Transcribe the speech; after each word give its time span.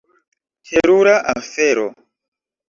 Terura 0.67 1.15
afero. 1.33 1.85